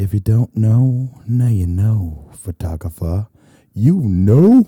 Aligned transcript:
If 0.00 0.14
you 0.14 0.20
don't 0.20 0.56
know, 0.56 1.20
now 1.28 1.48
you 1.48 1.66
know, 1.66 2.30
photographer. 2.32 3.28
You 3.74 4.00
know? 4.00 4.64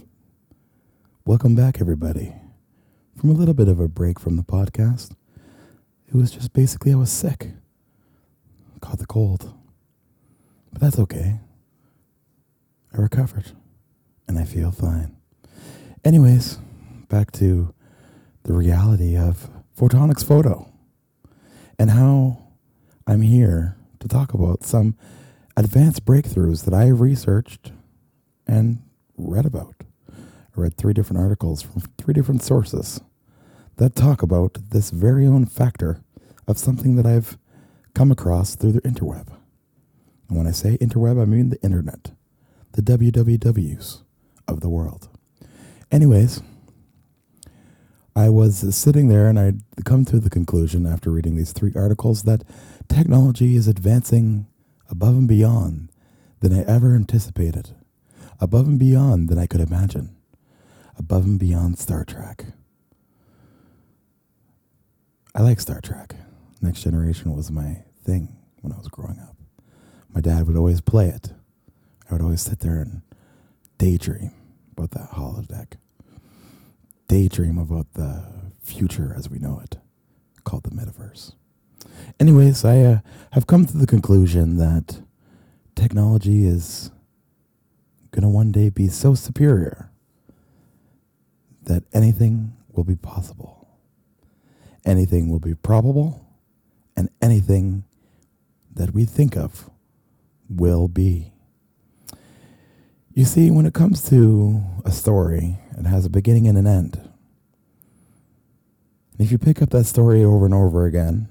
Welcome 1.25 1.55
back, 1.55 1.81
everybody. 1.81 2.35
From 3.17 3.31
a 3.31 3.33
little 3.33 3.55
bit 3.55 3.67
of 3.67 3.81
a 3.81 3.89
break 3.89 4.21
from 4.21 4.37
the 4.37 4.43
podcast, 4.43 5.13
it 6.07 6.15
was 6.15 6.33
just 6.33 6.53
basically 6.53 6.93
I 6.93 6.97
was 6.97 7.11
sick. 7.11 7.49
Caught 8.83 8.99
the 8.99 9.07
cold. 9.07 9.55
But 10.71 10.83
that's 10.83 10.99
okay. 10.99 11.41
I 12.93 12.99
recovered. 12.99 13.53
And 14.29 14.39
I 14.39 14.45
feel 14.45 14.71
fine. 14.71 15.17
Anyways, 16.05 16.59
back 17.09 17.33
to 17.33 17.73
the 18.43 18.53
reality 18.53 19.17
of 19.17 19.49
Photonics 19.79 20.23
Photo 20.27 20.71
and 21.79 21.89
how 21.89 22.49
I'm 23.07 23.23
here 23.23 23.79
to 24.01 24.09
talk 24.09 24.35
about 24.35 24.65
some 24.65 24.95
advanced 25.57 26.05
breakthroughs 26.05 26.65
that 26.65 26.75
I 26.75 26.87
have 26.87 27.01
researched 27.01 27.73
and 28.47 28.83
read 29.17 29.47
about. 29.47 29.75
I 30.11 30.61
read 30.61 30.77
three 30.77 30.93
different 30.93 31.21
articles 31.23 31.63
from 31.63 31.83
three 31.99 32.15
different 32.15 32.43
sources 32.43 33.01
that 33.77 33.95
talk 33.95 34.23
about 34.23 34.59
this 34.71 34.91
very 34.91 35.27
own 35.27 35.47
factor 35.47 36.03
of 36.47 36.59
something 36.59 36.97
that 36.97 37.07
I've 37.07 37.39
come 37.95 38.11
across 38.11 38.55
through 38.55 38.73
the 38.73 38.81
interweb. 38.83 39.29
And 40.29 40.39
when 40.39 40.47
I 40.47 40.51
say 40.51 40.79
interweb, 40.79 41.21
I 41.21 41.25
mean 41.25 41.51
the 41.51 41.63
internet, 41.63 42.13
the 42.73 42.83
WWWs 42.83 44.03
of 44.49 44.61
the 44.61 44.69
world. 44.69 45.09
Anyways, 45.91 46.43
I 48.15 48.29
was 48.29 48.75
sitting 48.77 49.09
there 49.09 49.29
and 49.29 49.39
I'd 49.39 49.63
come 49.85 50.05
to 50.07 50.19
the 50.19 50.31
conclusion 50.31 50.87
after 50.87 51.11
reading 51.11 51.37
these 51.37 51.53
three 51.53 51.73
articles 51.75 52.25
that 52.25 52.45
technology 52.89 53.57
is 53.57 53.69
advancing 53.69 54.47
above 54.93 55.17
and 55.17 55.27
beyond 55.27 55.89
than 56.41 56.53
I 56.53 56.63
ever 56.65 56.95
anticipated, 56.95 57.71
above 58.39 58.69
and 58.69 58.79
beyond 58.79 59.31
than 59.31 59.39
I 59.39 59.47
could 59.47 59.63
imagine, 59.63 60.15
above 60.99 61.25
and 61.25 61.39
beyond 61.39 61.79
Star 61.79 62.05
Trek. 62.05 62.45
I 65.35 65.41
like 65.41 65.61
Star 65.61 65.81
Trek. 65.81 66.15
Next 66.61 66.83
Generation 66.83 67.35
was 67.35 67.51
my 67.51 67.79
thing 68.05 68.37
when 68.61 68.73
I 68.73 68.77
was 68.77 68.89
growing 68.89 69.19
up. 69.19 69.35
My 70.15 70.21
dad 70.21 70.47
would 70.47 70.57
always 70.59 70.83
play 70.83 71.09
it. 71.09 71.33
I 72.11 72.13
would 72.13 72.23
always 72.23 72.43
sit 72.43 72.59
there 72.59 72.79
and 72.79 73.01
daydream 73.79 74.33
about 74.77 74.91
that 74.91 75.13
holodeck. 75.13 75.79
Daydream 77.09 77.57
about 77.57 77.95
the 77.95 78.25
future 78.61 79.15
as 79.17 79.31
we 79.31 79.39
know 79.39 79.59
it, 79.65 79.79
called 80.45 80.65
the 80.65 80.71
metaverse. 80.71 81.33
Anyways, 82.21 82.65
I 82.65 82.81
uh, 82.81 82.99
have 83.33 83.47
come 83.47 83.67
to 83.67 83.77
the 83.77 83.87
conclusion 83.87 84.57
that 84.59 85.01
technology 85.75 86.47
is 86.47 86.91
going 88.11 88.23
to 88.23 88.29
one 88.29 88.53
day 88.53 88.69
be 88.69 88.89
so 88.89 89.15
superior 89.15 89.91
that 91.65 91.85
anything 91.93 92.53
will 92.71 92.85
be 92.85 92.97
possible. 92.97 93.67
Anything 94.85 95.31
will 95.31 95.41
be 95.41 95.55
probable, 95.55 96.27
and 96.97 97.09
anything 97.21 97.85
that 98.75 98.93
we 98.93 99.05
think 99.05 99.37
of 99.37 99.71
will 100.49 100.89
be. 100.89 101.33
You 103.15 103.25
see, 103.25 103.51
when 103.51 103.67
it 103.67 103.75
comes 103.75 104.09
to 104.09 104.63
a 104.85 104.91
story, 104.91 105.59
it 105.79 105.87
has 105.87 106.05
a 106.05 106.11
beginning 106.11 106.49
and 106.49 106.59
an 106.59 106.67
end. 106.67 106.97
And 109.13 109.21
if 109.21 109.31
you 109.31 109.39
pick 109.39 109.63
up 109.63 109.71
that 109.71 109.85
story 109.85 110.25
over 110.25 110.45
and 110.47 110.55
over 110.55 110.87
again, 110.87 111.29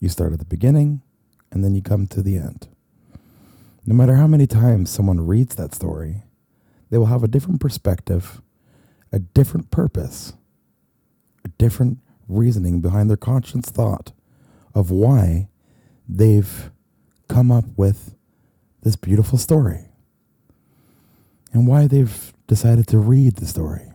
you 0.00 0.08
start 0.08 0.32
at 0.32 0.38
the 0.38 0.44
beginning 0.44 1.02
and 1.52 1.62
then 1.62 1.74
you 1.74 1.82
come 1.82 2.06
to 2.08 2.22
the 2.22 2.36
end. 2.36 2.66
No 3.86 3.94
matter 3.94 4.16
how 4.16 4.26
many 4.26 4.46
times 4.46 4.90
someone 4.90 5.26
reads 5.26 5.54
that 5.54 5.74
story, 5.74 6.22
they 6.90 6.98
will 6.98 7.06
have 7.06 7.22
a 7.22 7.28
different 7.28 7.60
perspective, 7.60 8.40
a 9.12 9.18
different 9.18 9.70
purpose, 9.70 10.32
a 11.44 11.48
different 11.48 11.98
reasoning 12.28 12.80
behind 12.80 13.10
their 13.10 13.16
conscious 13.16 13.66
thought 13.66 14.12
of 14.74 14.90
why 14.90 15.48
they've 16.08 16.70
come 17.28 17.52
up 17.52 17.64
with 17.76 18.14
this 18.82 18.96
beautiful 18.96 19.38
story 19.38 19.86
and 21.52 21.66
why 21.66 21.86
they've 21.86 22.32
decided 22.46 22.86
to 22.86 22.98
read 22.98 23.36
the 23.36 23.46
story. 23.46 23.92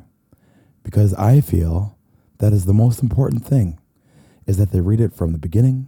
Because 0.84 1.14
I 1.16 1.42
feel 1.42 1.98
that 2.38 2.54
is 2.54 2.66
the 2.66 2.74
most 2.74 3.02
important 3.02 3.46
thing 3.46 3.80
is 4.46 4.58
that 4.58 4.72
they 4.72 4.82
read 4.82 5.02
it 5.02 5.14
from 5.14 5.32
the 5.32 5.40
beginning 5.40 5.88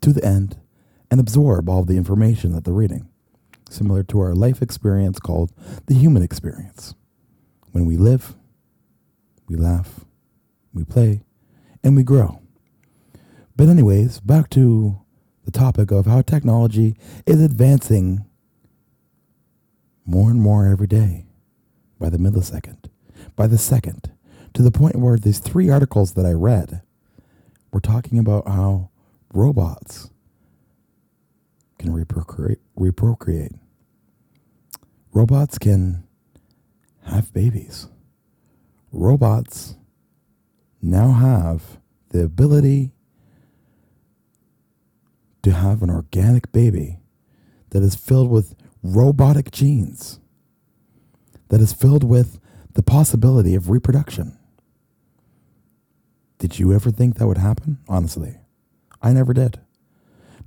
to 0.00 0.12
the 0.12 0.24
end 0.24 0.58
and 1.10 1.20
absorb 1.20 1.68
all 1.68 1.84
the 1.84 1.96
information 1.96 2.52
that 2.52 2.64
they're 2.64 2.74
reading, 2.74 3.08
similar 3.70 4.02
to 4.04 4.20
our 4.20 4.34
life 4.34 4.62
experience 4.62 5.18
called 5.18 5.52
the 5.86 5.94
human 5.94 6.22
experience. 6.22 6.94
When 7.72 7.86
we 7.86 7.96
live, 7.96 8.34
we 9.46 9.56
laugh, 9.56 10.04
we 10.72 10.84
play, 10.84 11.22
and 11.82 11.96
we 11.96 12.02
grow. 12.02 12.40
But, 13.56 13.68
anyways, 13.68 14.20
back 14.20 14.50
to 14.50 15.00
the 15.44 15.50
topic 15.50 15.90
of 15.90 16.06
how 16.06 16.22
technology 16.22 16.96
is 17.26 17.40
advancing 17.40 18.24
more 20.04 20.30
and 20.30 20.40
more 20.40 20.66
every 20.66 20.86
day 20.86 21.26
by 21.98 22.08
the 22.08 22.18
millisecond, 22.18 22.90
by 23.34 23.46
the 23.46 23.58
second, 23.58 24.12
to 24.54 24.62
the 24.62 24.70
point 24.70 24.96
where 24.96 25.16
these 25.16 25.38
three 25.38 25.70
articles 25.70 26.14
that 26.14 26.26
I 26.26 26.32
read 26.32 26.82
were 27.72 27.80
talking 27.80 28.18
about 28.18 28.46
how 28.48 28.90
robots 29.32 30.10
can 31.78 31.90
reprocreate. 31.92 32.58
reprocreate. 32.78 33.58
Robots 35.12 35.58
can 35.58 36.04
have 37.04 37.32
babies. 37.32 37.88
Robots 38.92 39.76
now 40.80 41.12
have 41.12 41.78
the 42.10 42.22
ability 42.22 42.92
to 45.42 45.52
have 45.52 45.82
an 45.82 45.90
organic 45.90 46.52
baby 46.52 46.98
that 47.70 47.82
is 47.82 47.94
filled 47.94 48.30
with 48.30 48.54
robotic 48.82 49.50
genes, 49.50 50.20
that 51.48 51.60
is 51.60 51.72
filled 51.72 52.04
with 52.04 52.38
the 52.74 52.82
possibility 52.82 53.54
of 53.54 53.70
reproduction. 53.70 54.38
Did 56.38 56.58
you 56.58 56.72
ever 56.72 56.90
think 56.90 57.16
that 57.16 57.26
would 57.26 57.38
happen? 57.38 57.78
Honestly, 57.88 58.38
I 59.02 59.12
never 59.12 59.32
did. 59.32 59.60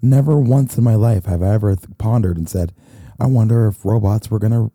Never 0.01 0.39
once 0.39 0.77
in 0.77 0.83
my 0.83 0.95
life 0.95 1.25
have 1.25 1.43
I 1.43 1.53
ever 1.53 1.75
pondered 1.97 2.37
and 2.37 2.49
said, 2.49 2.73
I 3.19 3.27
wonder 3.27 3.67
if 3.67 3.85
robots 3.85 4.31
were 4.31 4.39
going 4.39 4.51
to 4.51 4.71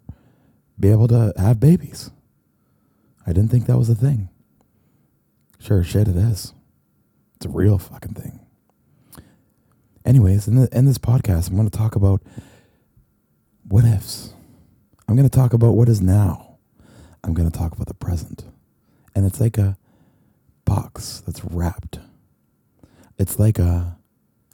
be 0.78 0.90
able 0.90 1.08
to 1.08 1.32
have 1.36 1.58
babies. 1.58 2.10
I 3.26 3.32
didn't 3.32 3.50
think 3.50 3.66
that 3.66 3.78
was 3.78 3.88
a 3.88 3.94
thing. 3.94 4.28
Sure, 5.58 5.82
shit, 5.82 6.06
it 6.06 6.16
is. 6.16 6.54
It's 7.36 7.46
a 7.46 7.48
real 7.48 7.78
fucking 7.78 8.14
thing. 8.14 8.40
Anyways, 10.04 10.46
in, 10.46 10.54
the, 10.54 10.68
in 10.70 10.84
this 10.84 10.98
podcast, 10.98 11.48
I'm 11.48 11.56
going 11.56 11.68
to 11.68 11.76
talk 11.76 11.96
about 11.96 12.22
what 13.66 13.84
ifs. 13.84 14.32
I'm 15.08 15.16
going 15.16 15.28
to 15.28 15.36
talk 15.36 15.52
about 15.52 15.72
what 15.72 15.88
is 15.88 16.00
now. 16.00 16.58
I'm 17.24 17.34
going 17.34 17.50
to 17.50 17.58
talk 17.58 17.72
about 17.72 17.88
the 17.88 17.94
present. 17.94 18.44
And 19.14 19.26
it's 19.26 19.40
like 19.40 19.58
a 19.58 19.76
box 20.64 21.22
that's 21.26 21.44
wrapped. 21.44 21.98
It's 23.18 23.38
like 23.38 23.58
a 23.58 23.96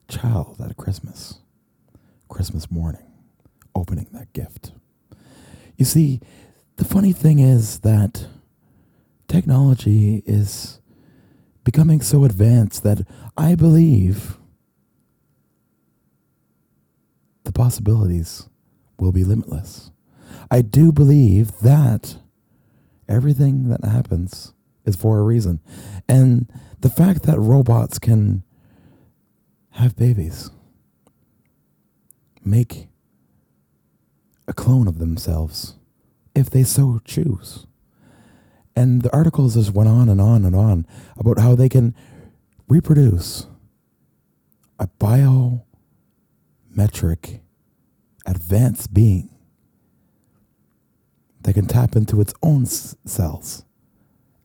child 0.08 0.60
at 0.64 0.76
Christmas, 0.76 1.40
Christmas 2.28 2.70
morning, 2.70 3.12
opening 3.74 4.06
that 4.12 4.32
gift. 4.32 4.72
You 5.76 5.84
see, 5.84 6.20
the 6.76 6.84
funny 6.84 7.12
thing 7.12 7.40
is 7.40 7.80
that 7.80 8.26
technology 9.26 10.22
is 10.26 10.80
becoming 11.64 12.00
so 12.00 12.24
advanced 12.24 12.84
that 12.84 13.06
I 13.36 13.56
believe 13.56 14.38
the 17.44 17.52
possibilities 17.52 18.48
will 18.98 19.12
be 19.12 19.24
limitless. 19.24 19.90
I 20.50 20.62
do 20.62 20.92
believe 20.92 21.58
that 21.60 22.16
everything 23.08 23.68
that 23.70 23.84
happens 23.84 24.52
is 24.84 24.94
for 24.94 25.18
a 25.18 25.22
reason. 25.22 25.60
And 26.08 26.48
the 26.80 26.90
fact 26.90 27.24
that 27.24 27.38
robots 27.40 27.98
can 27.98 28.44
have 29.72 29.96
babies, 29.96 30.50
make 32.44 32.88
a 34.46 34.52
clone 34.52 34.86
of 34.88 34.98
themselves 34.98 35.74
if 36.34 36.50
they 36.50 36.62
so 36.62 37.00
choose. 37.04 37.66
And 38.74 39.02
the 39.02 39.14
articles 39.14 39.54
just 39.54 39.72
went 39.72 39.88
on 39.88 40.08
and 40.08 40.20
on 40.20 40.44
and 40.44 40.56
on 40.56 40.86
about 41.16 41.38
how 41.38 41.54
they 41.54 41.68
can 41.68 41.94
reproduce 42.68 43.46
a 44.78 44.88
biometric 44.98 45.62
advanced 48.26 48.94
being 48.94 49.28
that 51.42 51.54
can 51.54 51.66
tap 51.66 51.96
into 51.96 52.20
its 52.20 52.32
own 52.42 52.62
s- 52.62 52.96
cells 53.04 53.64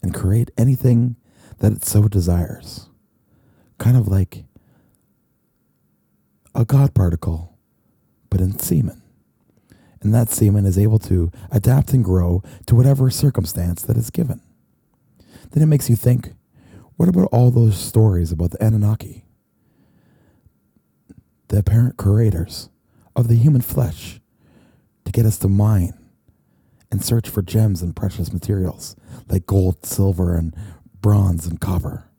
and 0.01 0.13
create 0.13 0.51
anything 0.57 1.15
that 1.59 1.71
it 1.71 1.85
so 1.85 2.07
desires. 2.07 2.89
Kind 3.77 3.95
of 3.95 4.07
like 4.07 4.43
a 6.57 6.65
God 6.65 6.93
particle 6.95 7.55
but 8.29 8.41
in 8.41 8.57
semen. 8.57 9.01
And 10.01 10.13
that 10.13 10.29
semen 10.29 10.65
is 10.65 10.77
able 10.77 10.99
to 10.99 11.31
adapt 11.51 11.93
and 11.93 12.03
grow 12.03 12.43
to 12.65 12.75
whatever 12.75 13.09
circumstance 13.09 13.83
that 13.83 13.95
is 13.95 14.09
given. 14.09 14.41
Then 15.51 15.63
it 15.63 15.67
makes 15.67 15.89
you 15.89 15.95
think 15.95 16.33
what 16.97 17.07
about 17.07 17.29
all 17.31 17.51
those 17.51 17.77
stories 17.77 18.31
about 18.31 18.51
the 18.51 18.63
Anunnaki? 18.63 19.23
The 21.49 21.59
apparent 21.59 21.95
creators 21.95 22.69
of 23.15 23.27
the 23.27 23.35
human 23.35 23.61
flesh 23.61 24.19
to 25.05 25.11
get 25.11 25.25
us 25.25 25.37
to 25.39 25.47
mine 25.47 25.93
and 26.91 27.05
search 27.05 27.29
for 27.29 27.43
gems 27.43 27.83
and 27.83 27.95
precious 27.95 28.33
materials 28.33 28.95
like 29.29 29.45
gold, 29.45 29.85
silver, 29.85 30.35
and 30.35 30.55
bronze 31.01 31.45
and 31.45 31.61
copper. 31.61 32.09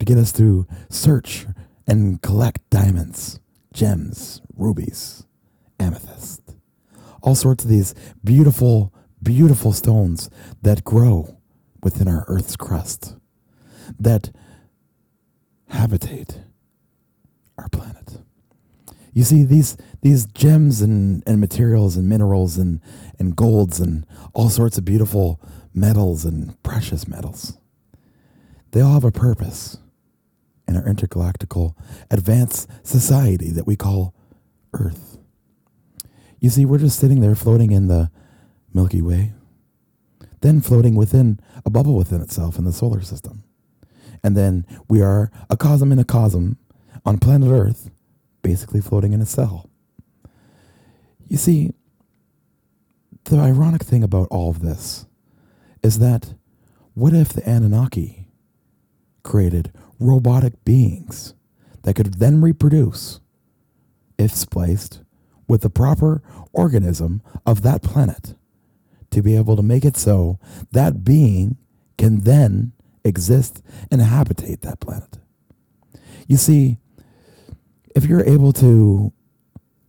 To 0.00 0.04
get 0.04 0.18
us 0.18 0.32
to 0.32 0.66
search 0.90 1.46
and 1.86 2.20
collect 2.20 2.68
diamonds, 2.70 3.38
gems, 3.74 4.40
rubies, 4.56 5.26
amethyst. 5.78 6.40
All 7.22 7.34
sorts 7.34 7.64
of 7.64 7.70
these 7.70 7.94
beautiful, 8.22 8.94
beautiful 9.22 9.72
stones 9.72 10.30
that 10.62 10.84
grow 10.84 11.36
within 11.82 12.08
our 12.08 12.24
Earth's 12.28 12.56
crust 12.56 13.16
that 13.98 14.30
habitate 15.68 16.40
our 17.58 17.68
planet. 17.68 18.22
You 19.12 19.22
see, 19.24 19.44
these 19.44 19.76
these 20.02 20.26
gems 20.26 20.80
and, 20.80 21.22
and 21.26 21.40
materials 21.40 21.96
and 21.96 22.08
minerals 22.08 22.58
and, 22.58 22.80
and 23.18 23.36
golds 23.36 23.80
and 23.80 24.06
all 24.32 24.50
sorts 24.50 24.76
of 24.76 24.84
beautiful 24.84 25.40
metals 25.72 26.24
and 26.24 26.60
precious 26.62 27.06
metals. 27.06 27.58
They 28.72 28.80
all 28.80 28.94
have 28.94 29.04
a 29.04 29.12
purpose 29.12 29.78
in 30.66 30.76
our 30.76 30.84
intergalactical 30.84 31.74
advanced 32.10 32.68
society 32.86 33.50
that 33.50 33.66
we 33.66 33.76
call 33.76 34.14
Earth. 34.72 35.18
You 36.40 36.50
see, 36.50 36.64
we're 36.64 36.78
just 36.78 36.98
sitting 36.98 37.20
there 37.20 37.34
floating 37.34 37.70
in 37.70 37.88
the 37.88 38.10
Milky 38.72 39.00
Way, 39.00 39.32
then 40.40 40.60
floating 40.60 40.94
within 40.94 41.40
a 41.64 41.70
bubble 41.70 41.96
within 41.96 42.20
itself 42.20 42.58
in 42.58 42.64
the 42.64 42.72
solar 42.72 43.00
system. 43.00 43.44
And 44.22 44.36
then 44.36 44.66
we 44.88 45.02
are 45.02 45.30
a 45.48 45.56
cosm 45.56 45.92
in 45.92 45.98
a 45.98 46.04
cosm 46.04 46.56
on 47.04 47.18
planet 47.18 47.50
Earth, 47.50 47.90
basically 48.42 48.80
floating 48.80 49.12
in 49.12 49.20
a 49.20 49.26
cell. 49.26 49.70
You 51.28 51.36
see, 51.36 51.72
the 53.24 53.38
ironic 53.38 53.82
thing 53.82 54.02
about 54.02 54.28
all 54.30 54.50
of 54.50 54.60
this 54.60 55.06
is 55.82 55.98
that 55.98 56.34
what 56.94 57.12
if 57.12 57.32
the 57.32 57.48
Anunnaki 57.48 58.23
created 59.24 59.72
robotic 59.98 60.64
beings 60.64 61.34
that 61.82 61.94
could 61.94 62.14
then 62.14 62.40
reproduce 62.40 63.20
if 64.16 64.32
spliced 64.32 65.02
with 65.48 65.62
the 65.62 65.70
proper 65.70 66.22
organism 66.52 67.20
of 67.44 67.62
that 67.62 67.82
planet 67.82 68.36
to 69.10 69.22
be 69.22 69.36
able 69.36 69.56
to 69.56 69.62
make 69.62 69.84
it 69.84 69.96
so 69.96 70.38
that 70.72 71.04
being 71.04 71.56
can 71.98 72.20
then 72.20 72.72
exist 73.04 73.62
and 73.90 74.00
habitate 74.00 74.62
that 74.62 74.80
planet. 74.80 75.18
You 76.26 76.36
see, 76.36 76.78
if 77.94 78.06
you're 78.06 78.24
able 78.24 78.52
to 78.54 79.12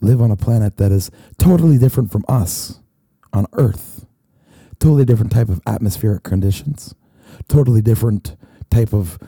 live 0.01 0.21
on 0.21 0.31
a 0.31 0.35
planet 0.35 0.77
that 0.77 0.91
is 0.91 1.09
totally 1.37 1.77
different 1.77 2.11
from 2.11 2.25
us 2.27 2.79
on 3.33 3.47
Earth, 3.53 4.05
totally 4.79 5.05
different 5.05 5.31
type 5.31 5.49
of 5.49 5.61
atmospheric 5.65 6.23
conditions, 6.23 6.93
totally 7.47 7.81
different 7.81 8.35
type 8.69 8.93
of 8.93 9.19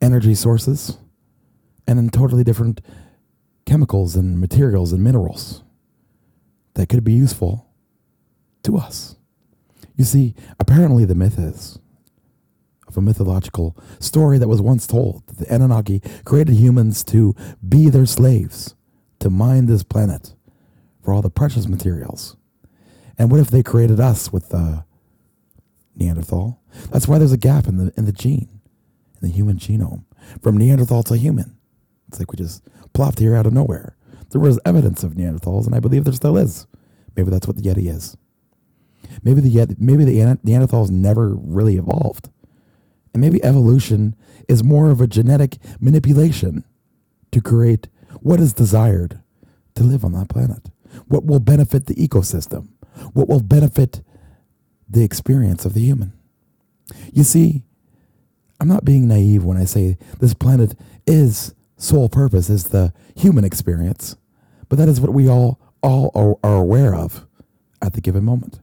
energy 0.00 0.34
sources, 0.34 0.98
and 1.86 1.98
then 1.98 2.08
totally 2.08 2.44
different 2.44 2.80
chemicals 3.66 4.16
and 4.16 4.40
materials 4.40 4.92
and 4.92 5.02
minerals 5.02 5.62
that 6.74 6.88
could 6.88 7.04
be 7.04 7.12
useful 7.12 7.70
to 8.62 8.76
us. 8.76 9.16
You 9.96 10.04
see, 10.04 10.34
apparently 10.58 11.04
the 11.04 11.14
myth 11.14 11.38
is 11.38 11.78
of 12.86 12.96
a 12.96 13.00
mythological 13.00 13.76
story 14.00 14.38
that 14.38 14.48
was 14.48 14.60
once 14.60 14.86
told 14.86 15.26
that 15.26 15.38
the 15.38 15.54
Anunnaki 15.54 16.00
created 16.24 16.54
humans 16.54 17.04
to 17.04 17.34
be 17.66 17.88
their 17.88 18.06
slaves, 18.06 18.74
to 19.20 19.30
mine 19.30 19.66
this 19.66 19.82
planet 19.82 20.34
for 21.02 21.12
all 21.12 21.22
the 21.22 21.30
precious 21.30 21.66
materials. 21.66 22.36
And 23.16 23.30
what 23.30 23.40
if 23.40 23.50
they 23.50 23.62
created 23.62 24.00
us 24.00 24.32
with 24.32 24.48
the 24.48 24.84
Neanderthal? 25.94 26.60
That's 26.90 27.06
why 27.06 27.18
there's 27.18 27.32
a 27.32 27.38
gap 27.38 27.68
in 27.68 27.76
the 27.76 27.92
in 27.96 28.04
the 28.04 28.12
gene, 28.12 28.60
the 29.24 29.30
human 29.30 29.56
genome, 29.56 30.04
from 30.42 30.56
Neanderthal 30.56 31.02
to 31.04 31.16
human. 31.16 31.56
It's 32.08 32.18
like 32.18 32.30
we 32.30 32.36
just 32.36 32.62
plopped 32.92 33.18
here 33.18 33.34
out 33.34 33.46
of 33.46 33.52
nowhere. 33.52 33.96
There 34.30 34.40
was 34.40 34.60
evidence 34.64 35.02
of 35.02 35.12
Neanderthals, 35.14 35.66
and 35.66 35.74
I 35.74 35.80
believe 35.80 36.04
there 36.04 36.12
still 36.12 36.36
is. 36.36 36.66
Maybe 37.16 37.30
that's 37.30 37.46
what 37.46 37.56
the 37.56 37.62
Yeti 37.62 37.88
is. 37.88 38.16
Maybe 39.22 39.40
the 39.40 39.50
Yeti, 39.50 39.78
maybe 39.78 40.04
the 40.04 40.38
Neanderthals 40.44 40.90
never 40.90 41.34
really 41.34 41.76
evolved. 41.76 42.30
And 43.12 43.20
maybe 43.20 43.42
evolution 43.44 44.16
is 44.48 44.64
more 44.64 44.90
of 44.90 45.00
a 45.00 45.06
genetic 45.06 45.58
manipulation 45.80 46.64
to 47.30 47.40
create 47.40 47.88
what 48.20 48.40
is 48.40 48.52
desired 48.52 49.20
to 49.76 49.84
live 49.84 50.04
on 50.04 50.12
that 50.12 50.28
planet, 50.28 50.70
what 51.06 51.24
will 51.24 51.40
benefit 51.40 51.86
the 51.86 51.94
ecosystem, 51.94 52.68
what 53.12 53.28
will 53.28 53.40
benefit 53.40 54.02
the 54.88 55.04
experience 55.04 55.64
of 55.64 55.74
the 55.74 55.80
human. 55.80 56.12
You 57.12 57.24
see, 57.24 57.62
I'm 58.60 58.68
not 58.68 58.84
being 58.84 59.08
naive 59.08 59.44
when 59.44 59.56
I 59.56 59.64
say 59.64 59.98
this 60.20 60.34
planet 60.34 60.74
is 61.06 61.54
sole 61.76 62.08
purpose 62.08 62.48
is 62.48 62.64
the 62.64 62.92
human 63.16 63.44
experience, 63.44 64.16
but 64.68 64.78
that 64.78 64.88
is 64.88 65.00
what 65.00 65.12
we 65.12 65.28
all 65.28 65.60
all 65.82 66.10
are, 66.14 66.36
are 66.42 66.56
aware 66.56 66.94
of 66.94 67.26
at 67.82 67.92
the 67.92 68.00
given 68.00 68.24
moment. 68.24 68.60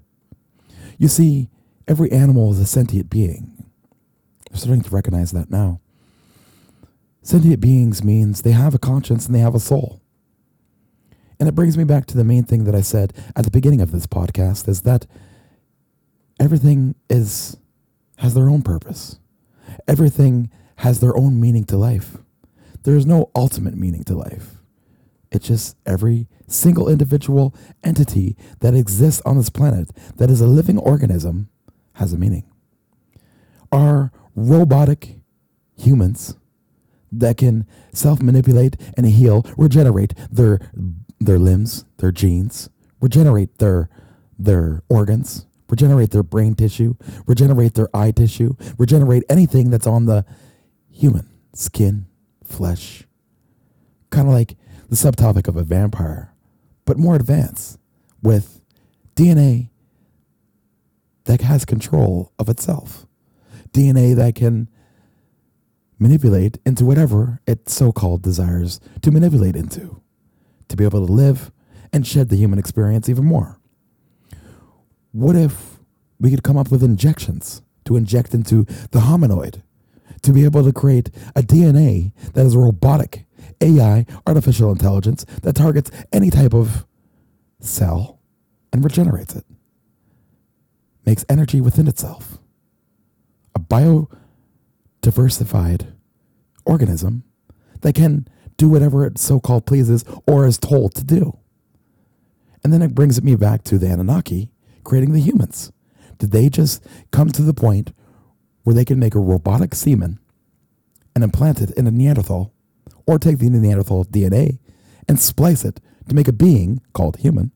You 0.97 1.07
see, 1.07 1.49
every 1.87 2.11
animal 2.11 2.51
is 2.51 2.59
a 2.59 2.65
sentient 2.65 3.09
being. 3.09 3.65
They're 4.49 4.57
starting 4.57 4.81
to 4.81 4.89
recognize 4.89 5.31
that 5.31 5.51
now. 5.51 5.79
Sentient 7.21 7.61
beings 7.61 8.03
means 8.03 8.41
they 8.41 8.51
have 8.51 8.73
a 8.73 8.79
conscience 8.79 9.27
and 9.27 9.35
they 9.35 9.39
have 9.39 9.53
a 9.53 9.59
soul. 9.59 10.01
And 11.39 11.47
it 11.47 11.55
brings 11.55 11.77
me 11.77 11.83
back 11.83 12.05
to 12.07 12.17
the 12.17 12.23
main 12.23 12.43
thing 12.43 12.65
that 12.65 12.75
I 12.75 12.81
said 12.81 13.13
at 13.35 13.45
the 13.45 13.51
beginning 13.51 13.81
of 13.81 13.91
this 13.91 14.07
podcast 14.07 14.67
is 14.67 14.81
that 14.81 15.05
everything 16.39 16.95
is 17.09 17.57
has 18.17 18.33
their 18.33 18.49
own 18.49 18.61
purpose. 18.61 19.17
Everything 19.87 20.49
has 20.77 20.99
their 20.99 21.15
own 21.17 21.39
meaning 21.39 21.63
to 21.65 21.77
life. 21.77 22.17
There 22.83 22.95
is 22.95 23.05
no 23.05 23.29
ultimate 23.35 23.75
meaning 23.75 24.03
to 24.05 24.15
life. 24.15 24.57
It's 25.31 25.47
just 25.47 25.77
every 25.85 26.27
single 26.47 26.89
individual 26.89 27.55
entity 27.83 28.35
that 28.59 28.73
exists 28.73 29.21
on 29.25 29.37
this 29.37 29.49
planet 29.49 29.89
that 30.17 30.29
is 30.29 30.41
a 30.41 30.47
living 30.47 30.77
organism 30.77 31.49
has 31.93 32.11
a 32.13 32.17
meaning. 32.17 32.43
Our 33.71 34.11
robotic 34.35 35.19
humans 35.77 36.35
that 37.11 37.37
can 37.37 37.65
self-manipulate 37.93 38.75
and 38.97 39.05
heal, 39.05 39.45
regenerate 39.57 40.13
their 40.31 40.59
their 41.19 41.37
limbs, 41.37 41.85
their 41.97 42.11
genes, 42.11 42.69
regenerate 42.99 43.59
their 43.59 43.89
their 44.37 44.83
organs, 44.89 45.45
regenerate 45.71 46.11
their 46.11 46.21
brain 46.21 46.53
tissue, 46.53 46.95
regenerate 47.25 47.73
their 47.73 47.89
eye 47.95 48.11
tissue, 48.11 48.55
regenerate 48.77 49.23
anything 49.29 49.71
that's 49.71 49.87
on 49.87 50.05
the 50.05 50.23
human 50.91 51.27
skin, 51.53 52.05
flesh. 52.43 53.07
Kind 54.11 54.27
of 54.27 54.33
like 54.33 54.57
the 54.89 54.95
subtopic 54.95 55.47
of 55.47 55.55
a 55.55 55.63
vampire, 55.63 56.35
but 56.85 56.97
more 56.97 57.15
advanced 57.15 57.79
with 58.21 58.61
DNA 59.15 59.69
that 61.23 61.41
has 61.41 61.63
control 61.63 62.33
of 62.37 62.49
itself. 62.49 63.07
DNA 63.71 64.13
that 64.15 64.35
can 64.35 64.67
manipulate 65.97 66.57
into 66.65 66.83
whatever 66.83 67.39
it 67.47 67.69
so 67.69 67.93
called 67.93 68.21
desires 68.21 68.81
to 69.01 69.11
manipulate 69.11 69.55
into, 69.55 70.01
to 70.67 70.75
be 70.75 70.83
able 70.83 71.05
to 71.05 71.11
live 71.11 71.51
and 71.93 72.05
shed 72.05 72.27
the 72.27 72.35
human 72.35 72.59
experience 72.59 73.07
even 73.07 73.23
more. 73.23 73.60
What 75.11 75.35
if 75.35 75.79
we 76.19 76.29
could 76.29 76.43
come 76.43 76.57
up 76.57 76.71
with 76.71 76.83
injections 76.83 77.61
to 77.85 77.95
inject 77.95 78.33
into 78.33 78.65
the 78.91 78.99
hominoid 78.99 79.63
to 80.21 80.31
be 80.31 80.45
able 80.45 80.63
to 80.63 80.71
create 80.71 81.09
a 81.35 81.41
DNA 81.41 82.13
that 82.33 82.45
is 82.45 82.55
robotic 82.55 83.25
AI, 83.59 84.05
artificial 84.25 84.71
intelligence 84.71 85.25
that 85.41 85.55
targets 85.55 85.91
any 86.11 86.29
type 86.29 86.53
of 86.53 86.85
cell 87.59 88.19
and 88.71 88.83
regenerates 88.83 89.35
it, 89.35 89.45
makes 91.05 91.25
energy 91.27 91.61
within 91.61 91.87
itself 91.87 92.37
a 93.55 93.59
biodiversified 93.59 95.93
organism 96.65 97.23
that 97.81 97.95
can 97.95 98.27
do 98.57 98.69
whatever 98.69 99.05
it 99.05 99.17
so 99.17 99.39
called 99.39 99.65
pleases 99.65 100.05
or 100.27 100.45
is 100.45 100.57
told 100.57 100.93
to 100.95 101.03
do. 101.03 101.37
And 102.63 102.71
then 102.71 102.81
it 102.81 102.95
brings 102.95 103.21
me 103.21 103.35
back 103.35 103.63
to 103.65 103.77
the 103.77 103.87
Anunnaki 103.87 104.49
creating 104.83 105.13
the 105.13 105.19
humans. 105.19 105.71
Did 106.17 106.31
they 106.31 106.49
just 106.49 106.85
come 107.11 107.29
to 107.31 107.41
the 107.41 107.53
point 107.53 107.93
where 108.63 108.75
they 108.75 108.85
can 108.85 108.99
make 108.99 109.15
a 109.15 109.19
robotic 109.19 109.73
semen 109.73 110.19
and 111.15 111.23
implant 111.23 111.61
it 111.61 111.71
in 111.71 111.87
a 111.87 111.91
Neanderthal 111.91 112.53
or 113.07 113.17
take 113.17 113.39
the 113.39 113.49
Neanderthal 113.49 114.05
DNA 114.05 114.59
and 115.07 115.19
splice 115.19 115.65
it 115.65 115.79
to 116.07 116.15
make 116.15 116.27
a 116.27 116.33
being 116.33 116.81
called 116.93 117.17
human, 117.17 117.51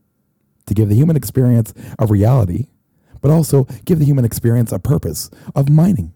to 0.66 0.74
give 0.74 0.90
the 0.90 0.96
human 0.96 1.16
experience 1.16 1.74
a 2.00 2.08
reality, 2.08 2.68
but 3.22 3.32
also 3.32 3.66
give 3.86 4.00
the 4.00 4.06
human 4.06 4.26
experience 4.26 4.72
a 4.72 4.80
purpose 4.80 5.30
of 5.56 5.70
mining, 5.70 6.14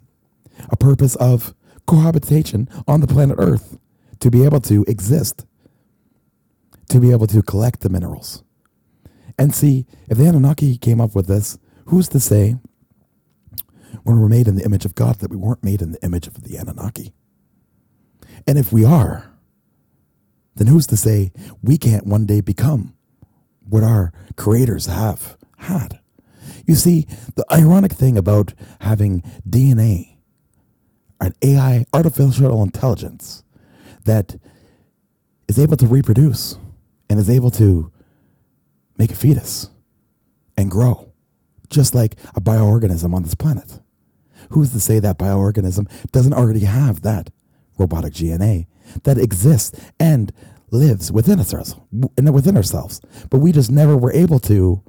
a 0.69 0.75
purpose 0.75 1.15
of 1.15 1.53
cohabitation 1.85 2.67
on 2.87 3.01
the 3.01 3.07
planet 3.07 3.37
Earth, 3.39 3.77
to 4.19 4.29
be 4.29 4.43
able 4.43 4.59
to 4.61 4.83
exist, 4.87 5.45
to 6.89 6.99
be 6.99 7.11
able 7.11 7.27
to 7.27 7.41
collect 7.41 7.81
the 7.81 7.89
minerals. 7.89 8.43
And 9.39 9.55
see, 9.55 9.87
if 10.09 10.17
the 10.17 10.27
Anunnaki 10.27 10.77
came 10.77 11.01
up 11.01 11.15
with 11.15 11.27
this, 11.27 11.57
who's 11.85 12.09
to 12.09 12.19
say 12.19 12.57
when 14.03 14.19
we're 14.19 14.29
made 14.29 14.49
in 14.49 14.55
the 14.55 14.65
image 14.65 14.85
of 14.85 14.95
God 14.95 15.19
that 15.19 15.31
we 15.31 15.37
weren't 15.37 15.63
made 15.63 15.81
in 15.81 15.93
the 15.93 16.03
image 16.03 16.27
of 16.27 16.43
the 16.43 16.57
Anunnaki? 16.57 17.13
And 18.45 18.57
if 18.57 18.73
we 18.73 18.85
are, 18.85 19.31
then 20.55 20.67
who's 20.67 20.87
to 20.87 20.97
say 20.97 21.31
we 21.63 21.77
can't 21.77 22.05
one 22.05 22.25
day 22.25 22.41
become 22.41 22.95
what 23.67 23.83
our 23.83 24.11
creators 24.35 24.87
have 24.87 25.37
had? 25.57 25.99
You 26.67 26.75
see, 26.75 27.07
the 27.35 27.45
ironic 27.51 27.93
thing 27.93 28.17
about 28.17 28.53
having 28.81 29.23
DNA, 29.47 30.17
an 31.21 31.33
AI, 31.41 31.85
artificial 31.93 32.61
intelligence, 32.61 33.43
that 34.03 34.35
is 35.47 35.57
able 35.57 35.77
to 35.77 35.87
reproduce 35.87 36.57
and 37.09 37.19
is 37.19 37.29
able 37.29 37.51
to 37.51 37.91
make 38.99 39.11
a 39.11 39.15
fetus 39.15 39.69
and 40.57 40.69
grow, 40.69 41.11
just 41.69 41.95
like 41.95 42.15
a 42.35 42.41
bioorganism 42.41 43.15
on 43.15 43.23
this 43.23 43.33
planet. 43.33 43.79
Who's 44.51 44.71
to 44.73 44.79
say 44.79 44.99
that 44.99 45.17
bioorganism 45.17 45.89
doesn't 46.11 46.33
already 46.33 46.65
have 46.65 47.01
that 47.01 47.31
robotic 47.77 48.13
DNA 48.13 48.67
that 49.03 49.17
exists 49.17 49.79
and 49.99 50.31
lives 50.69 51.11
within 51.11 51.39
ourselves, 51.39 51.75
within 51.91 52.57
ourselves, 52.57 53.01
but 53.29 53.39
we 53.39 53.51
just 53.51 53.71
never 53.71 53.95
were 53.97 54.11
able 54.11 54.39
to 54.39 54.83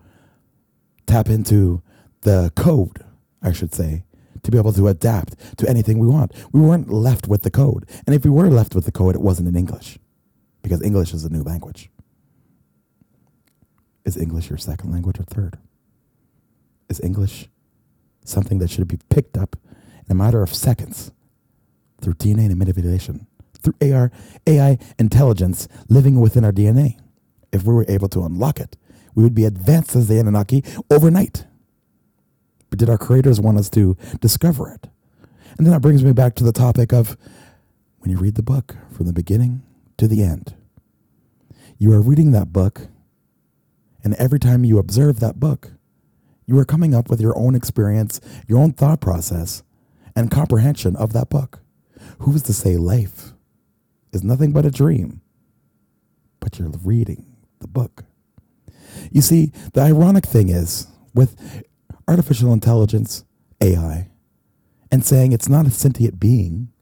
tap 1.07 1.29
into 1.29 1.83
the 2.23 2.53
code, 2.57 3.05
I 3.43 3.53
should 3.53 3.75
say, 3.75 4.05
to 4.43 4.51
be 4.51 4.59
able 4.59 4.73
to 4.73 4.89
adapt 4.89 5.57
to 5.59 5.69
anything 5.69 5.99
we 5.99 6.07
want. 6.07 6.33
We 6.53 6.61
weren't 6.61 6.91
left 6.91 7.29
with 7.29 7.43
the 7.43 7.51
code, 7.51 7.89
and 8.07 8.15
if 8.15 8.25
we 8.25 8.31
were 8.31 8.49
left 8.49 8.75
with 8.75 8.85
the 8.85 8.93
code, 8.93 9.15
it 9.15 9.21
wasn't 9.21 9.49
in 9.49 9.57
English, 9.57 9.99
because 10.63 10.83
English 10.83 11.15
is 11.15 11.25
a 11.25 11.31
new 11.31 11.43
language. 11.43 11.91
Is 14.05 14.17
English 14.17 14.49
your 14.49 14.59
second 14.59 14.93
language 14.93 15.21
or 15.21 15.25
third? 15.25 15.59
Is 16.89 17.01
English 17.01 17.49
something 18.25 18.59
that 18.59 18.71
should 18.71 18.89
be 18.89 18.99
picked 19.09 19.37
up 19.37 19.57
in 20.07 20.11
a 20.11 20.15
matter 20.15 20.43
of 20.43 20.55
seconds 20.55 21.13
through 22.01 22.15
DNA 22.15 22.47
and 22.47 22.57
manipulation, 22.57 23.27
through 23.61 23.75
AR, 23.93 24.11
AI 24.47 24.79
intelligence 24.99 25.69
living 25.89 26.21
within 26.21 26.45
our 26.45 26.53
DNA? 26.53 26.99
If 27.53 27.65
we 27.65 27.75
were 27.75 27.85
able 27.89 28.09
to 28.11 28.25
unlock 28.25 28.61
it, 28.61 28.77
we 29.15 29.23
would 29.23 29.35
be 29.35 29.45
advanced 29.45 29.97
as 29.97 30.09
the 30.09 30.19
Anunnaki 30.19 30.65
overnight. 30.91 31.47
But 32.71 32.79
did 32.79 32.89
our 32.89 32.99
creators 32.99 33.41
want 33.41 33.59
us 33.59 33.69
to 33.71 33.97
discover 34.21 34.71
it? 34.73 34.89
And 35.59 35.67
then 35.67 35.73
that 35.73 35.81
brings 35.81 36.05
me 36.05 36.13
back 36.13 36.37
to 36.37 36.45
the 36.45 36.53
topic 36.53 36.93
of 36.93 37.17
when 37.99 38.11
you 38.11 38.19
read 38.19 38.37
the 38.37 38.43
book 38.43 38.77
from 38.93 39.07
the 39.07 39.13
beginning 39.13 39.63
to 39.99 40.09
the 40.09 40.23
end, 40.23 40.55
you 41.77 41.93
are 41.93 42.01
reading 42.01 42.31
that 42.31 42.53
book 42.53 42.89
and 44.03 44.15
every 44.15 44.39
time 44.39 44.65
you 44.65 44.79
observe 44.79 45.21
that 45.21 45.41
book, 45.41 45.73
you 46.47 46.59
are 46.59 46.65
coming 46.65 46.95
up 46.95 47.09
with 47.09 47.21
your 47.21 47.37
own 47.39 47.55
experience, 47.55 48.21
your 48.49 48.59
own 48.59 48.73
thought 48.73 49.01
process, 49.01 49.63
and 50.17 50.31
comprehension 50.31 50.97
of 50.97 51.13
that 51.13 51.31
book. 51.31 51.61
Who's 52.21 52.43
to 52.45 52.53
say 52.53 52.77
life 52.77 53.33
is 54.13 54.25
nothing 54.25 54.53
but 54.53 54.67
a 54.67 54.71
dream? 54.71 55.21
But 56.41 56.59
you're 56.59 56.71
reading 56.85 57.37
the 57.61 57.69
book. 57.69 58.05
You 59.13 59.21
see, 59.21 59.53
the 59.75 59.83
ironic 59.83 60.27
thing 60.27 60.49
is 60.49 60.89
with 61.15 61.63
artificial 62.09 62.53
intelligence, 62.53 63.25
AI, 63.61 64.09
and 64.91 65.05
saying 65.05 65.33
it's 65.33 65.49
not 65.49 65.67
a 65.67 65.71
sentient 65.71 66.19
being, 66.19 66.73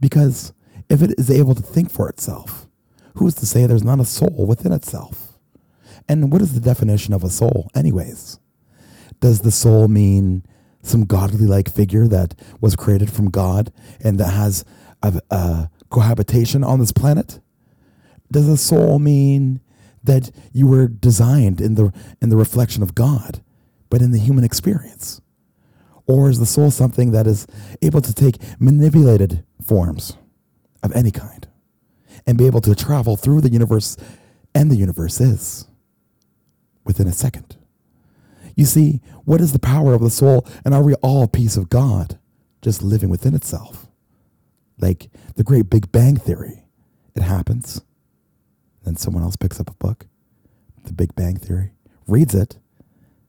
because 0.00 0.52
if 0.88 1.02
it 1.02 1.18
is 1.18 1.30
able 1.30 1.54
to 1.54 1.62
think 1.62 1.90
for 1.90 2.08
itself, 2.08 2.68
who's 3.14 3.34
to 3.34 3.46
say 3.46 3.66
there's 3.66 3.82
not 3.84 4.00
a 4.00 4.04
soul 4.04 4.46
within 4.46 4.72
itself? 4.72 5.27
And 6.08 6.32
what 6.32 6.42
is 6.42 6.54
the 6.54 6.60
definition 6.60 7.12
of 7.12 7.22
a 7.22 7.30
soul, 7.30 7.70
anyways? 7.74 8.38
Does 9.20 9.40
the 9.40 9.50
soul 9.50 9.88
mean 9.88 10.44
some 10.82 11.04
godly 11.04 11.46
like 11.46 11.70
figure 11.70 12.06
that 12.08 12.34
was 12.60 12.76
created 12.76 13.10
from 13.10 13.30
God 13.30 13.72
and 14.02 14.18
that 14.18 14.30
has 14.30 14.64
a, 15.02 15.20
a 15.30 15.70
cohabitation 15.90 16.64
on 16.64 16.78
this 16.78 16.92
planet? 16.92 17.40
Does 18.30 18.48
a 18.48 18.56
soul 18.56 18.98
mean 18.98 19.60
that 20.02 20.30
you 20.52 20.66
were 20.66 20.88
designed 20.88 21.60
in 21.60 21.74
the 21.74 21.92
in 22.22 22.28
the 22.28 22.36
reflection 22.36 22.82
of 22.82 22.94
God, 22.94 23.42
but 23.90 24.00
in 24.00 24.12
the 24.12 24.18
human 24.18 24.44
experience? 24.44 25.20
Or 26.06 26.30
is 26.30 26.38
the 26.38 26.46
soul 26.46 26.70
something 26.70 27.10
that 27.10 27.26
is 27.26 27.46
able 27.82 28.00
to 28.00 28.14
take 28.14 28.38
manipulated 28.58 29.44
forms 29.62 30.16
of 30.82 30.92
any 30.92 31.10
kind 31.10 31.46
and 32.26 32.38
be 32.38 32.46
able 32.46 32.62
to 32.62 32.74
travel 32.74 33.16
through 33.16 33.42
the 33.42 33.50
universe 33.50 33.96
and 34.54 34.70
the 34.70 34.76
universe 34.76 35.20
is? 35.20 35.66
Within 36.88 37.06
a 37.06 37.12
second. 37.12 37.56
You 38.56 38.64
see, 38.64 39.00
what 39.24 39.40
is 39.40 39.52
the 39.52 39.60
power 39.60 39.94
of 39.94 40.00
the 40.00 40.10
soul? 40.10 40.44
And 40.64 40.74
are 40.74 40.82
we 40.82 40.94
all 40.94 41.22
a 41.22 41.28
piece 41.28 41.56
of 41.56 41.70
God 41.70 42.18
just 42.60 42.82
living 42.82 43.08
within 43.08 43.36
itself? 43.36 43.86
Like 44.80 45.10
the 45.36 45.44
great 45.44 45.70
Big 45.70 45.92
Bang 45.92 46.16
Theory. 46.16 46.64
It 47.14 47.22
happens. 47.22 47.82
Then 48.82 48.96
someone 48.96 49.22
else 49.22 49.36
picks 49.36 49.60
up 49.60 49.70
a 49.70 49.74
book, 49.74 50.06
The 50.84 50.92
Big 50.92 51.14
Bang 51.14 51.36
Theory, 51.36 51.72
reads 52.06 52.34
it, 52.34 52.58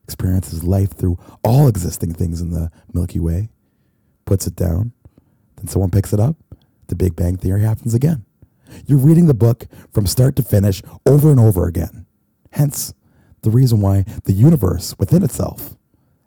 experiences 0.03 0.63
life 0.63 0.93
through 0.97 1.19
all 1.43 1.67
existing 1.67 2.13
things 2.13 2.41
in 2.41 2.51
the 2.51 2.71
Milky 2.93 3.19
Way, 3.19 3.49
puts 4.25 4.47
it 4.47 4.55
down. 4.55 4.93
Then 5.57 5.67
someone 5.67 5.91
picks 5.91 6.13
it 6.13 6.19
up. 6.19 6.37
The 6.87 6.95
Big 6.95 7.15
Bang 7.15 7.35
Theory 7.35 7.61
happens 7.61 7.93
again. 7.93 8.25
You're 8.85 8.99
reading 8.99 9.27
the 9.27 9.33
book 9.33 9.65
from 9.91 10.07
start 10.07 10.35
to 10.37 10.43
finish 10.43 10.81
over 11.05 11.29
and 11.29 11.39
over 11.39 11.67
again. 11.67 12.05
Hence, 12.51 12.93
the 13.41 13.49
reason 13.49 13.81
why 13.81 14.05
the 14.25 14.33
universe 14.33 14.95
within 14.99 15.23
itself 15.23 15.75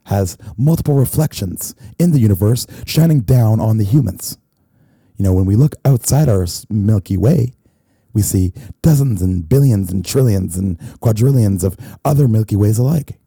has 0.07 0.37
multiple 0.57 0.95
reflections 0.95 1.75
in 1.99 2.13
the 2.13 2.19
universe 2.19 2.67
shining 2.87 3.21
down 3.21 3.61
on 3.61 3.79
the 3.79 3.85
humans. 3.85 4.39
You 5.17 5.25
know, 5.25 5.33
when 5.33 5.45
we 5.45 5.57
look 5.57 5.75
outside 5.85 6.29
our 6.29 6.47
Milky 6.69 7.17
Way, 7.17 7.53
we 8.13 8.23
see 8.23 8.53
dozens 8.83 9.23
and 9.23 9.49
billions 9.49 9.93
and 9.93 10.05
trillions 10.05 10.57
and 10.57 10.79
quadrillions 11.01 11.65
of 11.65 11.77
other 12.05 12.29
Milky 12.29 12.57
Ways 12.57 12.79
alike. 12.79 13.19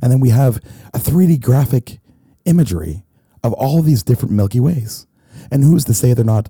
And 0.00 0.10
then 0.10 0.20
we 0.20 0.30
have 0.30 0.56
a 0.94 0.98
3D 0.98 1.40
graphic 1.40 2.00
imagery 2.44 3.04
of 3.42 3.52
all 3.54 3.82
these 3.82 4.02
different 4.02 4.32
Milky 4.32 4.60
Ways. 4.60 5.06
And 5.50 5.64
who's 5.64 5.84
to 5.86 5.94
say 5.94 6.14
they're 6.14 6.24
not 6.24 6.48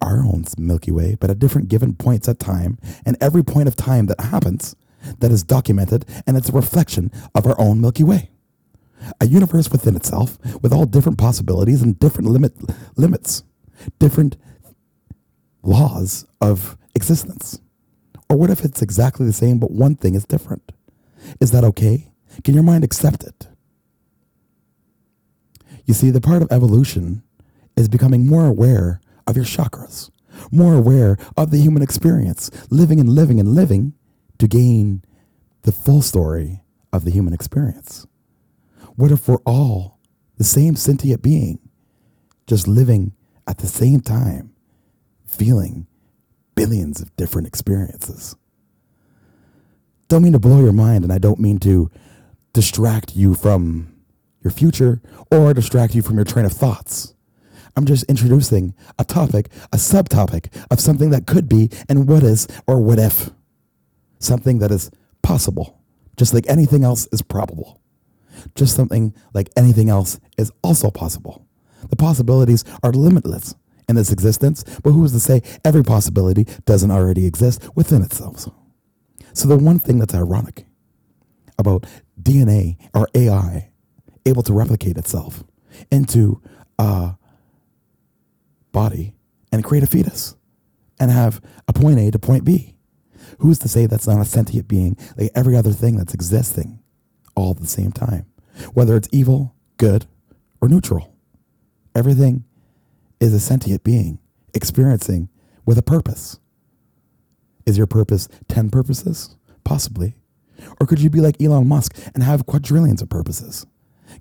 our 0.00 0.18
own 0.18 0.44
Milky 0.58 0.90
Way, 0.90 1.16
but 1.18 1.30
at 1.30 1.38
different 1.38 1.68
given 1.68 1.94
points 1.94 2.28
at 2.28 2.38
time, 2.38 2.78
and 3.06 3.16
every 3.20 3.42
point 3.42 3.68
of 3.68 3.76
time 3.76 4.06
that 4.06 4.20
happens 4.20 4.76
that 5.18 5.30
is 5.30 5.42
documented 5.42 6.04
and 6.26 6.36
it's 6.36 6.48
a 6.48 6.52
reflection 6.52 7.10
of 7.34 7.46
our 7.46 7.58
own 7.60 7.80
Milky 7.80 8.04
Way. 8.04 8.30
A 9.20 9.26
universe 9.26 9.70
within 9.70 9.96
itself 9.96 10.38
with 10.62 10.72
all 10.72 10.86
different 10.86 11.18
possibilities 11.18 11.82
and 11.82 11.98
different 11.98 12.28
limit, 12.28 12.54
limits, 12.96 13.42
different 13.98 14.36
laws 15.62 16.26
of 16.40 16.76
existence. 16.94 17.60
Or 18.28 18.36
what 18.36 18.50
if 18.50 18.64
it's 18.64 18.82
exactly 18.82 19.26
the 19.26 19.32
same, 19.32 19.58
but 19.58 19.70
one 19.70 19.96
thing 19.96 20.14
is 20.14 20.24
different? 20.24 20.72
Is 21.40 21.50
that 21.50 21.64
okay? 21.64 22.10
Can 22.42 22.54
your 22.54 22.62
mind 22.62 22.84
accept 22.84 23.24
it? 23.24 23.48
You 25.84 25.94
see, 25.94 26.10
the 26.10 26.20
part 26.20 26.42
of 26.42 26.50
evolution 26.50 27.22
is 27.76 27.88
becoming 27.88 28.26
more 28.26 28.46
aware 28.46 29.00
of 29.26 29.36
your 29.36 29.44
chakras, 29.44 30.10
more 30.50 30.74
aware 30.74 31.18
of 31.36 31.50
the 31.50 31.58
human 31.58 31.82
experience, 31.82 32.50
living 32.70 33.00
and 33.00 33.10
living 33.10 33.38
and 33.38 33.54
living 33.54 33.92
to 34.38 34.48
gain 34.48 35.02
the 35.62 35.72
full 35.72 36.02
story 36.02 36.62
of 36.92 37.04
the 37.04 37.10
human 37.10 37.34
experience? 37.34 38.06
What 38.96 39.10
if 39.10 39.26
we're 39.28 39.38
all 39.46 39.98
the 40.36 40.44
same 40.44 40.76
sentient 40.76 41.22
being, 41.22 41.58
just 42.46 42.68
living 42.68 43.12
at 43.46 43.58
the 43.58 43.66
same 43.66 44.00
time, 44.00 44.52
feeling 45.26 45.86
billions 46.54 47.00
of 47.00 47.14
different 47.16 47.48
experiences? 47.48 48.36
Don't 50.08 50.22
mean 50.22 50.32
to 50.32 50.38
blow 50.38 50.60
your 50.60 50.72
mind, 50.72 51.02
and 51.02 51.12
I 51.12 51.18
don't 51.18 51.40
mean 51.40 51.58
to 51.60 51.90
distract 52.52 53.16
you 53.16 53.34
from 53.34 53.94
your 54.42 54.52
future 54.52 55.00
or 55.30 55.54
distract 55.54 55.94
you 55.94 56.02
from 56.02 56.16
your 56.16 56.24
train 56.24 56.44
of 56.44 56.52
thoughts. 56.52 57.14
I'm 57.76 57.86
just 57.86 58.04
introducing 58.04 58.74
a 58.98 59.04
topic, 59.04 59.48
a 59.72 59.76
subtopic 59.76 60.54
of 60.70 60.78
something 60.78 61.10
that 61.10 61.26
could 61.26 61.48
be 61.48 61.70
and 61.88 62.06
what 62.06 62.22
is 62.22 62.46
or 62.66 62.78
what 62.80 63.00
if 63.00 63.30
something 64.24 64.58
that 64.58 64.70
is 64.70 64.90
possible, 65.22 65.80
just 66.16 66.34
like 66.34 66.46
anything 66.48 66.84
else 66.84 67.06
is 67.12 67.22
probable. 67.22 67.80
Just 68.54 68.74
something 68.74 69.14
like 69.32 69.48
anything 69.56 69.88
else 69.88 70.18
is 70.36 70.52
also 70.62 70.90
possible. 70.90 71.46
The 71.88 71.96
possibilities 71.96 72.64
are 72.82 72.92
limitless 72.92 73.54
in 73.88 73.96
this 73.96 74.10
existence, 74.10 74.64
but 74.82 74.90
who 74.92 75.04
is 75.04 75.12
to 75.12 75.20
say 75.20 75.42
every 75.64 75.82
possibility 75.82 76.44
doesn't 76.64 76.90
already 76.90 77.26
exist 77.26 77.68
within 77.76 78.02
itself? 78.02 78.48
So, 79.32 79.48
the 79.48 79.56
one 79.56 79.78
thing 79.78 79.98
that's 79.98 80.14
ironic 80.14 80.64
about 81.58 81.86
DNA 82.20 82.76
or 82.94 83.08
AI 83.14 83.70
able 84.26 84.42
to 84.42 84.52
replicate 84.52 84.96
itself 84.96 85.44
into 85.90 86.40
a 86.78 87.16
body 88.72 89.14
and 89.52 89.62
create 89.64 89.84
a 89.84 89.86
fetus 89.86 90.36
and 90.98 91.10
have 91.10 91.40
a 91.68 91.72
point 91.72 91.98
A 91.98 92.10
to 92.10 92.18
point 92.18 92.44
B. 92.44 92.76
Who's 93.38 93.58
to 93.60 93.68
say 93.68 93.86
that's 93.86 94.06
not 94.06 94.20
a 94.20 94.24
sentient 94.24 94.68
being 94.68 94.96
like 95.16 95.30
every 95.34 95.56
other 95.56 95.72
thing 95.72 95.96
that's 95.96 96.14
existing 96.14 96.80
all 97.34 97.52
at 97.52 97.58
the 97.58 97.66
same 97.66 97.92
time? 97.92 98.26
Whether 98.72 98.96
it's 98.96 99.08
evil, 99.12 99.54
good, 99.78 100.06
or 100.60 100.68
neutral. 100.68 101.14
Everything 101.94 102.44
is 103.20 103.34
a 103.34 103.40
sentient 103.40 103.84
being 103.84 104.18
experiencing 104.54 105.28
with 105.66 105.78
a 105.78 105.82
purpose. 105.82 106.38
Is 107.66 107.78
your 107.78 107.86
purpose 107.86 108.28
10 108.48 108.70
purposes? 108.70 109.36
Possibly. 109.64 110.16
Or 110.80 110.86
could 110.86 111.00
you 111.00 111.10
be 111.10 111.20
like 111.20 111.40
Elon 111.40 111.66
Musk 111.66 111.96
and 112.14 112.22
have 112.22 112.46
quadrillions 112.46 113.02
of 113.02 113.08
purposes, 113.08 113.66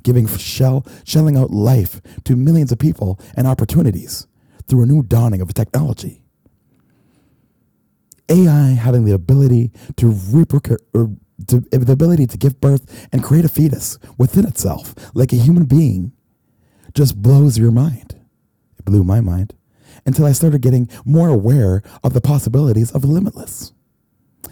giving 0.02 0.28
shell, 0.28 0.86
shelling 1.04 1.38
out 1.38 1.52
life 1.52 2.02
to 2.24 2.36
millions 2.36 2.72
of 2.72 2.80
people 2.80 3.20
and 3.36 3.48
opportunities 3.48 4.28
through 4.68 4.84
a 4.84 4.86
new 4.86 5.04
dawning 5.04 5.42
of 5.42 5.54
technology? 5.54 6.23
AI 8.30 8.72
having 8.72 9.06
the 9.06 9.12
ability 9.12 9.72
to 9.98 10.12
replicate, 10.32 10.80
er, 10.96 11.10
to, 11.48 11.60
the 11.60 11.92
ability 11.92 12.28
to 12.28 12.38
give 12.38 12.62
birth 12.62 13.08
and 13.12 13.24
create 13.24 13.46
a 13.46 13.50
fetus 13.50 14.00
within 14.18 14.46
itself, 14.46 14.96
like 15.14 15.34
a 15.34 15.38
human 15.38 15.66
being, 15.66 16.14
just 16.94 17.22
blows 17.22 17.58
your 17.58 17.72
mind. 17.72 18.16
It 18.78 18.86
blew 18.86 19.04
my 19.04 19.20
mind 19.20 19.54
until 20.06 20.26
I 20.26 20.32
started 20.32 20.62
getting 20.62 20.90
more 21.06 21.30
aware 21.30 21.82
of 22.04 22.14
the 22.14 22.22
possibilities 22.22 22.92
of 22.92 23.04
limitless, 23.04 23.74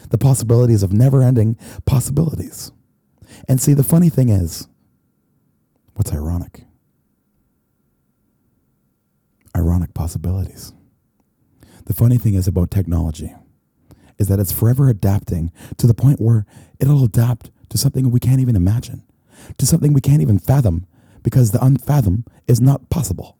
the 0.09 0.17
possibilities 0.17 0.83
of 0.83 0.91
never 0.91 1.21
ending 1.21 1.57
possibilities. 1.85 2.71
And 3.47 3.61
see, 3.61 3.73
the 3.73 3.83
funny 3.83 4.09
thing 4.09 4.29
is, 4.29 4.67
what's 5.93 6.11
ironic? 6.11 6.65
Ironic 9.55 9.93
possibilities. 9.93 10.73
The 11.85 11.93
funny 11.93 12.17
thing 12.17 12.35
is 12.35 12.47
about 12.47 12.71
technology 12.71 13.33
is 14.21 14.27
that 14.29 14.39
it's 14.39 14.51
forever 14.51 14.87
adapting 14.87 15.51
to 15.77 15.87
the 15.87 15.93
point 15.93 16.21
where 16.21 16.45
it'll 16.79 17.03
adapt 17.03 17.51
to 17.69 17.77
something 17.77 18.11
we 18.11 18.19
can't 18.19 18.39
even 18.39 18.55
imagine, 18.55 19.03
to 19.57 19.65
something 19.65 19.91
we 19.91 19.99
can't 19.99 20.21
even 20.21 20.39
fathom, 20.39 20.85
because 21.23 21.51
the 21.51 21.59
unfathom 21.59 22.25
is 22.47 22.61
not 22.61 22.89
possible. 22.89 23.37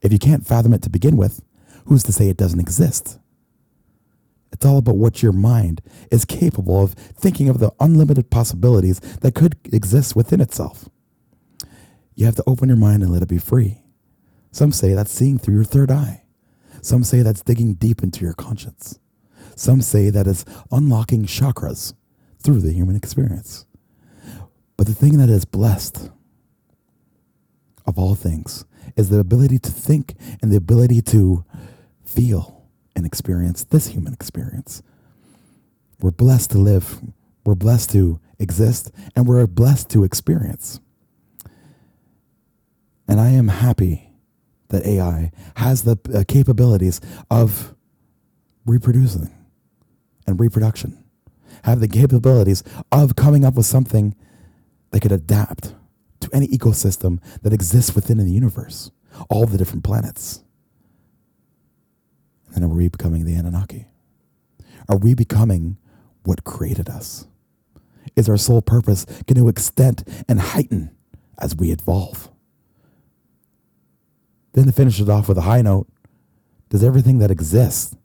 If 0.00 0.12
you 0.12 0.18
can't 0.18 0.46
fathom 0.46 0.72
it 0.72 0.82
to 0.82 0.90
begin 0.90 1.16
with, 1.16 1.42
who's 1.86 2.02
to 2.04 2.12
say 2.12 2.28
it 2.28 2.36
doesn't 2.36 2.60
exist? 2.60 3.18
It's 4.52 4.64
all 4.64 4.78
about 4.78 4.96
what 4.96 5.22
your 5.22 5.32
mind 5.32 5.80
is 6.10 6.24
capable 6.24 6.82
of 6.82 6.92
thinking 6.92 7.48
of 7.48 7.58
the 7.58 7.72
unlimited 7.80 8.30
possibilities 8.30 9.00
that 9.20 9.34
could 9.34 9.56
exist 9.72 10.16
within 10.16 10.40
itself. 10.40 10.88
You 12.14 12.26
have 12.26 12.36
to 12.36 12.44
open 12.46 12.68
your 12.68 12.78
mind 12.78 13.02
and 13.02 13.12
let 13.12 13.22
it 13.22 13.28
be 13.28 13.38
free. 13.38 13.82
Some 14.52 14.72
say 14.72 14.94
that's 14.94 15.12
seeing 15.12 15.38
through 15.38 15.54
your 15.54 15.64
third 15.64 15.90
eye. 15.90 16.24
Some 16.82 17.04
say 17.04 17.22
that's 17.22 17.42
digging 17.42 17.74
deep 17.74 18.02
into 18.02 18.24
your 18.24 18.34
conscience. 18.34 18.98
Some 19.60 19.82
say 19.82 20.08
that 20.08 20.26
it's 20.26 20.46
unlocking 20.72 21.26
chakras 21.26 21.92
through 22.38 22.62
the 22.62 22.72
human 22.72 22.96
experience. 22.96 23.66
But 24.78 24.86
the 24.86 24.94
thing 24.94 25.18
that 25.18 25.28
is 25.28 25.44
blessed 25.44 26.10
of 27.86 27.98
all 27.98 28.14
things 28.14 28.64
is 28.96 29.10
the 29.10 29.18
ability 29.18 29.58
to 29.58 29.70
think 29.70 30.14
and 30.40 30.50
the 30.50 30.56
ability 30.56 31.02
to 31.02 31.44
feel 32.02 32.64
and 32.96 33.04
experience 33.04 33.64
this 33.64 33.88
human 33.88 34.14
experience. 34.14 34.82
We're 36.00 36.10
blessed 36.10 36.52
to 36.52 36.58
live, 36.58 36.98
we're 37.44 37.54
blessed 37.54 37.90
to 37.90 38.18
exist, 38.38 38.90
and 39.14 39.28
we're 39.28 39.46
blessed 39.46 39.90
to 39.90 40.04
experience. 40.04 40.80
And 43.06 43.20
I 43.20 43.28
am 43.32 43.48
happy 43.48 44.10
that 44.68 44.86
AI 44.86 45.30
has 45.56 45.82
the 45.82 45.98
uh, 46.14 46.24
capabilities 46.26 47.02
of 47.30 47.74
reproducing 48.64 49.30
and 50.30 50.40
reproduction, 50.40 51.04
have 51.64 51.80
the 51.80 51.88
capabilities 51.88 52.62
of 52.90 53.16
coming 53.16 53.44
up 53.44 53.54
with 53.54 53.66
something 53.66 54.14
that 54.90 55.00
could 55.00 55.12
adapt 55.12 55.74
to 56.20 56.30
any 56.32 56.48
ecosystem 56.48 57.20
that 57.42 57.52
exists 57.52 57.94
within 57.94 58.18
the 58.18 58.30
universe, 58.30 58.90
all 59.28 59.46
the 59.46 59.58
different 59.58 59.84
planets. 59.84 60.42
And 62.54 62.64
are 62.64 62.68
we 62.68 62.88
becoming 62.88 63.24
the 63.24 63.34
Anunnaki? 63.34 63.86
Are 64.88 64.96
we 64.96 65.14
becoming 65.14 65.76
what 66.24 66.44
created 66.44 66.88
us? 66.88 67.26
Is 68.16 68.28
our 68.28 68.36
sole 68.36 68.62
purpose 68.62 69.04
going 69.04 69.36
to 69.36 69.48
extend 69.48 70.04
and 70.28 70.40
heighten 70.40 70.90
as 71.38 71.54
we 71.54 71.70
evolve? 71.70 72.28
Then 74.52 74.66
to 74.66 74.72
finish 74.72 75.00
it 75.00 75.08
off 75.08 75.28
with 75.28 75.38
a 75.38 75.42
high 75.42 75.62
note, 75.62 75.86
does 76.68 76.82
everything 76.82 77.18
that 77.18 77.30
exists 77.30 77.96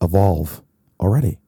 evolve 0.00 0.62
already? 1.00 1.38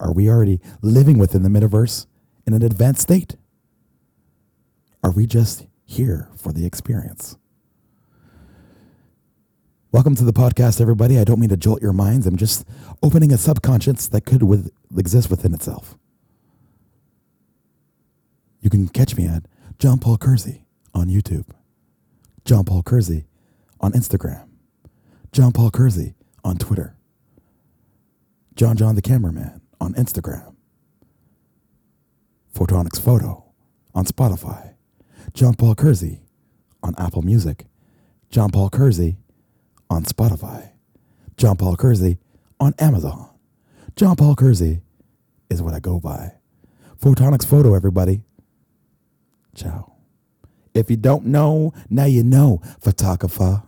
Are 0.00 0.12
we 0.12 0.28
already 0.28 0.60
living 0.80 1.18
within 1.18 1.42
the 1.42 1.48
metaverse 1.48 2.06
in 2.46 2.54
an 2.54 2.62
advanced 2.62 3.02
state? 3.02 3.36
Are 5.02 5.10
we 5.10 5.26
just 5.26 5.66
here 5.84 6.28
for 6.36 6.52
the 6.52 6.64
experience? 6.64 7.36
Welcome 9.90 10.14
to 10.16 10.24
the 10.24 10.32
podcast, 10.32 10.80
everybody. 10.80 11.18
I 11.18 11.24
don't 11.24 11.40
mean 11.40 11.48
to 11.48 11.56
jolt 11.56 11.82
your 11.82 11.92
minds. 11.92 12.26
I'm 12.26 12.36
just 12.36 12.66
opening 13.02 13.32
a 13.32 13.38
subconscious 13.38 14.06
that 14.08 14.24
could 14.24 14.42
with, 14.42 14.70
exist 14.96 15.30
within 15.30 15.54
itself. 15.54 15.96
You 18.60 18.70
can 18.70 18.88
catch 18.88 19.16
me 19.16 19.26
at 19.26 19.44
Jon 19.78 19.98
Paul 19.98 20.18
Kersey 20.18 20.64
on 20.94 21.08
YouTube, 21.08 21.46
Jon 22.44 22.64
Paul 22.64 22.82
Kersey 22.82 23.26
on 23.80 23.92
Instagram, 23.92 24.46
Jon 25.32 25.52
Paul 25.52 25.70
Kersey 25.70 26.14
on 26.44 26.58
Twitter, 26.58 26.94
John 28.54 28.76
John 28.76 28.94
the 28.94 29.02
Cameraman 29.02 29.62
on 29.80 29.94
Instagram, 29.94 30.54
Photonics 32.54 33.00
Photo 33.00 33.44
on 33.94 34.04
Spotify, 34.04 34.74
Jon 35.34 35.54
Paul 35.54 35.74
Kersey 35.74 36.20
on 36.82 36.94
Apple 36.98 37.22
Music, 37.22 37.66
Jon 38.30 38.50
Paul 38.50 38.70
Kersey 38.70 39.16
on 39.90 40.04
Spotify, 40.04 40.70
Jon 41.36 41.56
Paul 41.56 41.76
Kersey 41.76 42.18
on 42.60 42.74
Amazon. 42.78 43.28
Jon 43.96 44.16
Paul 44.16 44.34
Kersey 44.36 44.80
is 45.50 45.62
what 45.62 45.74
I 45.74 45.80
go 45.80 45.98
by. 46.00 46.32
Photonics 47.00 47.46
Photo, 47.46 47.74
everybody. 47.74 48.22
Ciao. 49.54 49.92
If 50.74 50.90
you 50.90 50.96
don't 50.96 51.26
know, 51.26 51.72
now 51.90 52.04
you 52.04 52.22
know, 52.22 52.60
photographer. 52.80 53.62